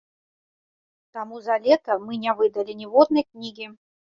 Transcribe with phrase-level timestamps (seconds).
[1.17, 3.71] Таму за лета мы не выдалі ніводнай кнігі.